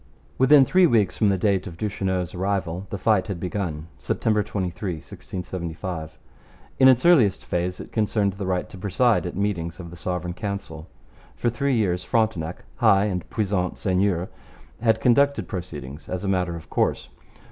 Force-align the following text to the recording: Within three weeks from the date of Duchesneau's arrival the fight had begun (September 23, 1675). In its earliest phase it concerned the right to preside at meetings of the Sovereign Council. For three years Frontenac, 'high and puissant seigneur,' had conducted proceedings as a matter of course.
Within 0.39 0.65
three 0.65 0.87
weeks 0.87 1.15
from 1.15 1.29
the 1.29 1.37
date 1.37 1.67
of 1.67 1.77
Duchesneau's 1.77 2.33
arrival 2.33 2.87
the 2.89 2.97
fight 2.97 3.27
had 3.27 3.39
begun 3.39 3.85
(September 3.99 4.41
23, 4.41 4.93
1675). 4.93 6.17
In 6.79 6.87
its 6.87 7.05
earliest 7.05 7.45
phase 7.45 7.79
it 7.79 7.91
concerned 7.91 8.33
the 8.33 8.47
right 8.47 8.67
to 8.71 8.79
preside 8.79 9.27
at 9.27 9.35
meetings 9.35 9.79
of 9.79 9.91
the 9.91 9.95
Sovereign 9.95 10.33
Council. 10.33 10.87
For 11.35 11.51
three 11.51 11.75
years 11.75 12.03
Frontenac, 12.03 12.63
'high 12.77 13.05
and 13.05 13.29
puissant 13.29 13.77
seigneur,' 13.77 14.29
had 14.81 15.01
conducted 15.01 15.47
proceedings 15.47 16.09
as 16.09 16.23
a 16.23 16.27
matter 16.27 16.55
of 16.55 16.67
course. 16.67 17.09